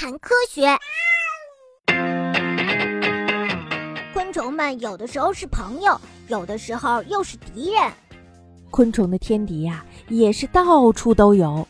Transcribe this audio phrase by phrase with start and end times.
[0.00, 0.64] 谈科学。
[4.14, 7.82] 昆虫们有的时候是朋友，有的时候又是敌人。
[8.70, 11.66] 昆虫的天敌呀，也是到处都有。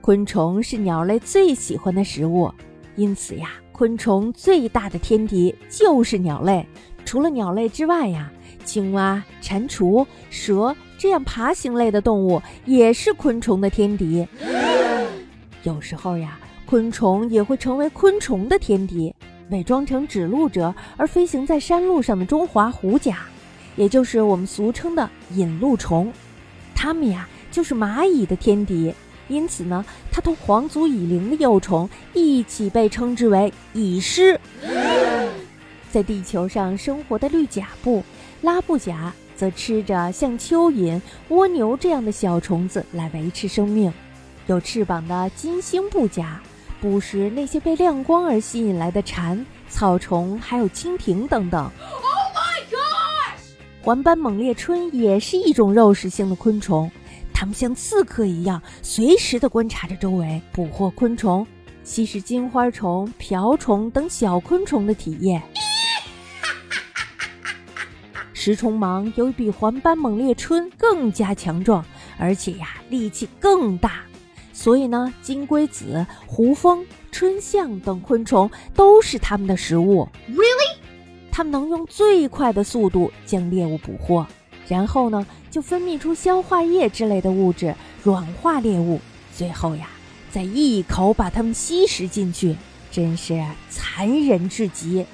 [0.00, 2.52] 昆虫是鸟类最喜欢的食物，
[2.96, 6.66] 因此呀，昆虫最大的天敌就是鸟类。
[7.04, 8.28] 除了鸟类之外呀，
[8.64, 14.26] 青蛙、蟾蜍、蛇这样爬行类的动物也是昆虫的天敌。
[15.64, 19.14] 有时候呀，昆虫也会成为昆虫的天敌，
[19.50, 23.18] 伪装成指路者而飞行在山路上的中华虎甲，
[23.76, 26.12] 也就是我们俗称的引路虫。
[26.74, 28.94] 它们呀，就是蚂蚁的天敌。
[29.26, 34.40] 因此呢，它同黄足蚁灵的幼虫一起被称之为蚁狮。
[35.90, 38.02] 在地球上生活的绿甲部、
[38.40, 43.92] 拉布甲，则吃着像蚯蚓、蜗牛这样的小虫子来维持生命。
[44.48, 46.40] 有翅膀的金星部甲，
[46.80, 51.64] 捕食那些被亮光而吸引来的蝉、草虫，还有蜻蜓等等。
[51.64, 52.02] Oh
[52.34, 53.38] my god！
[53.82, 56.90] 环斑猛烈春也是一种肉食性的昆虫。
[57.34, 61.46] 它们像刺客一样，随时的观察着周围，捕获昆虫，
[61.84, 65.40] 吸食金花虫、瓢虫等小昆虫的体液。
[68.32, 71.84] 食虫蟒由于比环斑猛烈春更加强壮，
[72.18, 74.00] 而且呀力气更大，
[74.58, 80.08] 所以呢，金龟子、胡蜂、春象等昆虫都是它们的食物。
[80.28, 80.78] Really？
[81.30, 84.26] 它们能用最快的速度将猎物捕获。
[84.66, 89.00] 然后呢，就分泌出消化液之类的物质，软化猎物，
[89.32, 89.88] 最后呀，
[90.32, 92.56] 再一口把它们吸食进去，
[92.90, 95.06] 真是残忍至极。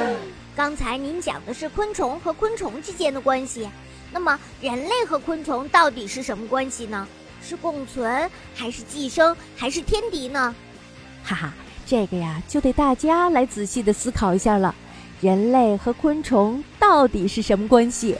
[0.56, 3.68] 刚才您讲的是昆虫和昆虫之间的关系，
[4.10, 7.06] 那么人类和昆虫到底是什么关系呢？
[7.42, 10.54] 是共存，还是寄生，还是天敌呢？
[11.24, 11.54] 哈哈，
[11.86, 14.74] 这个呀，就得大家来仔细的思考一下了。
[15.20, 18.16] 人类和昆虫到底是什么关系？